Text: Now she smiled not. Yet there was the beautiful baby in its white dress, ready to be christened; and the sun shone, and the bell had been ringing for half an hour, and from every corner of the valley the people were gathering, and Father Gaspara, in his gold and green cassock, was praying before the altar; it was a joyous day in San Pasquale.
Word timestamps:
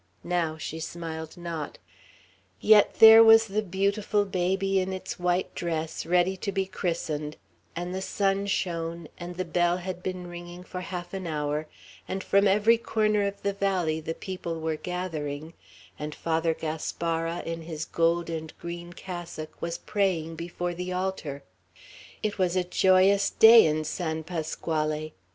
Now 0.23 0.57
she 0.57 0.79
smiled 0.79 1.37
not. 1.37 1.77
Yet 2.59 2.95
there 2.95 3.23
was 3.23 3.45
the 3.45 3.61
beautiful 3.61 4.25
baby 4.25 4.79
in 4.79 4.93
its 4.93 5.19
white 5.19 5.53
dress, 5.53 6.07
ready 6.07 6.35
to 6.37 6.51
be 6.51 6.65
christened; 6.65 7.37
and 7.75 7.93
the 7.93 8.01
sun 8.01 8.47
shone, 8.47 9.09
and 9.19 9.35
the 9.37 9.45
bell 9.45 9.77
had 9.77 10.01
been 10.01 10.25
ringing 10.25 10.63
for 10.63 10.81
half 10.81 11.13
an 11.13 11.27
hour, 11.27 11.67
and 12.07 12.23
from 12.23 12.47
every 12.47 12.79
corner 12.79 13.27
of 13.27 13.43
the 13.43 13.53
valley 13.53 13.99
the 14.01 14.15
people 14.15 14.59
were 14.59 14.75
gathering, 14.75 15.53
and 15.99 16.15
Father 16.15 16.55
Gaspara, 16.55 17.43
in 17.45 17.61
his 17.61 17.85
gold 17.85 18.27
and 18.27 18.57
green 18.57 18.93
cassock, 18.93 19.61
was 19.61 19.77
praying 19.77 20.35
before 20.35 20.73
the 20.73 20.91
altar; 20.91 21.43
it 22.23 22.39
was 22.39 22.55
a 22.55 22.63
joyous 22.63 23.29
day 23.29 23.67
in 23.67 23.83
San 23.83 24.23
Pasquale. 24.23 25.13